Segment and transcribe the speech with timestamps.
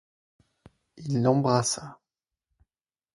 [0.97, 1.99] Il l'embrassa.